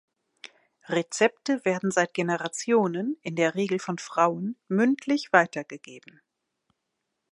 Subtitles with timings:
[0.89, 6.21] Rezepte werden seit Generationen, in der Regel von Frauen, mündlich weitergegeben.